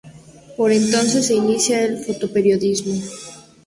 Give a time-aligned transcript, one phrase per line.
[0.57, 2.95] Por entonces se inicia el fotoperiodismo.